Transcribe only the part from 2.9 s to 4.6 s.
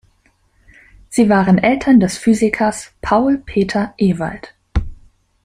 Paul Peter Ewald.